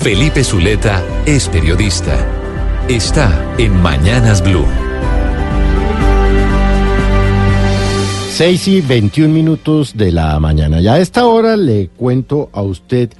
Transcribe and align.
Felipe 0.00 0.42
Zuleta 0.42 1.04
es 1.26 1.46
periodista. 1.50 2.16
Está 2.88 3.54
en 3.58 3.82
Mañanas 3.82 4.42
Blue. 4.42 4.64
6 8.30 8.68
y 8.68 8.80
21 8.80 9.34
minutos 9.34 9.94
de 9.94 10.10
la 10.10 10.40
mañana. 10.40 10.80
Ya 10.80 10.94
a 10.94 11.00
esta 11.00 11.26
hora 11.26 11.54
le 11.54 11.88
cuento 11.88 12.48
a 12.54 12.62
usted 12.62 13.10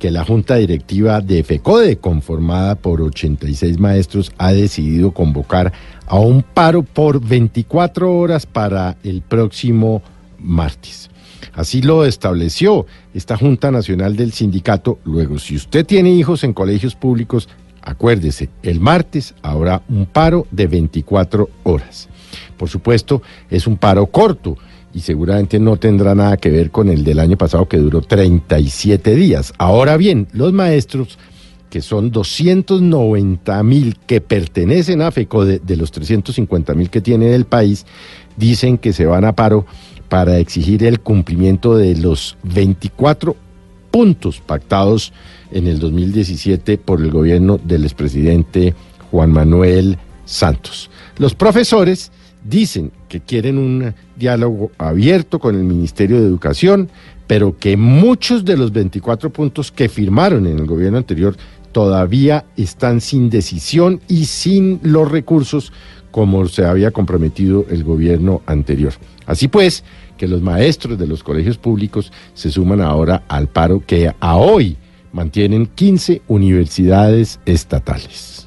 que 0.00 0.10
la 0.10 0.24
Junta 0.24 0.56
Directiva 0.56 1.20
de 1.20 1.44
FECODE, 1.44 1.98
conformada 1.98 2.74
por 2.74 3.00
86 3.00 3.78
maestros, 3.78 4.32
ha 4.36 4.52
decidido 4.52 5.12
convocar 5.12 5.72
a 6.04 6.18
un 6.18 6.42
paro 6.42 6.82
por 6.82 7.24
24 7.24 8.12
horas 8.12 8.44
para 8.44 8.96
el 9.04 9.22
próximo 9.22 10.02
martes. 10.40 11.10
Así 11.52 11.82
lo 11.82 12.04
estableció 12.04 12.86
esta 13.12 13.36
Junta 13.36 13.70
Nacional 13.70 14.16
del 14.16 14.32
Sindicato. 14.32 14.98
Luego, 15.04 15.38
si 15.38 15.56
usted 15.56 15.84
tiene 15.84 16.10
hijos 16.10 16.44
en 16.44 16.52
colegios 16.52 16.94
públicos, 16.94 17.48
acuérdese, 17.82 18.48
el 18.62 18.80
martes 18.80 19.34
habrá 19.42 19.82
un 19.88 20.06
paro 20.06 20.46
de 20.50 20.66
24 20.66 21.48
horas. 21.64 22.08
Por 22.56 22.68
supuesto, 22.68 23.22
es 23.50 23.66
un 23.66 23.76
paro 23.76 24.06
corto 24.06 24.56
y 24.94 25.00
seguramente 25.00 25.58
no 25.58 25.76
tendrá 25.76 26.14
nada 26.14 26.36
que 26.36 26.50
ver 26.50 26.70
con 26.70 26.88
el 26.88 27.04
del 27.04 27.18
año 27.18 27.36
pasado 27.36 27.68
que 27.68 27.78
duró 27.78 28.00
37 28.00 29.14
días. 29.16 29.52
Ahora 29.58 29.96
bien, 29.96 30.28
los 30.32 30.52
maestros, 30.52 31.18
que 31.68 31.82
son 31.82 32.12
290 32.12 33.62
mil 33.64 33.98
que 34.06 34.20
pertenecen 34.20 35.02
a 35.02 35.10
FECO 35.10 35.44
de, 35.44 35.76
los 35.76 35.90
350 35.90 36.74
mil 36.74 36.90
que 36.90 37.00
tiene 37.00 37.34
el 37.34 37.44
país, 37.44 37.84
dicen 38.36 38.78
que 38.78 38.92
se 38.92 39.06
van 39.06 39.24
a 39.24 39.34
paro 39.34 39.66
para 40.14 40.38
exigir 40.38 40.84
el 40.84 41.00
cumplimiento 41.00 41.76
de 41.76 41.96
los 41.96 42.36
24 42.44 43.34
puntos 43.90 44.38
pactados 44.38 45.12
en 45.50 45.66
el 45.66 45.80
2017 45.80 46.78
por 46.78 47.00
el 47.00 47.10
gobierno 47.10 47.58
del 47.58 47.82
expresidente 47.82 48.76
Juan 49.10 49.32
Manuel 49.32 49.98
Santos. 50.24 50.88
Los 51.18 51.34
profesores 51.34 52.12
dicen 52.44 52.92
que 53.08 53.22
quieren 53.22 53.58
un 53.58 53.92
diálogo 54.14 54.70
abierto 54.78 55.40
con 55.40 55.56
el 55.56 55.64
Ministerio 55.64 56.20
de 56.20 56.28
Educación, 56.28 56.90
pero 57.26 57.58
que 57.58 57.76
muchos 57.76 58.44
de 58.44 58.56
los 58.56 58.70
24 58.70 59.30
puntos 59.30 59.72
que 59.72 59.88
firmaron 59.88 60.46
en 60.46 60.60
el 60.60 60.66
gobierno 60.66 60.98
anterior 60.98 61.36
todavía 61.74 62.46
están 62.56 63.02
sin 63.02 63.28
decisión 63.28 64.00
y 64.08 64.24
sin 64.26 64.80
los 64.82 65.10
recursos 65.10 65.72
como 66.12 66.46
se 66.46 66.64
había 66.64 66.92
comprometido 66.92 67.66
el 67.68 67.82
gobierno 67.82 68.40
anterior. 68.46 68.92
Así 69.26 69.48
pues, 69.48 69.82
que 70.16 70.28
los 70.28 70.40
maestros 70.40 70.96
de 70.96 71.08
los 71.08 71.24
colegios 71.24 71.58
públicos 71.58 72.12
se 72.32 72.50
suman 72.50 72.80
ahora 72.80 73.24
al 73.26 73.48
paro 73.48 73.82
que 73.84 74.14
a 74.20 74.36
hoy 74.36 74.76
mantienen 75.12 75.66
15 75.66 76.22
universidades 76.28 77.40
estatales. 77.44 78.46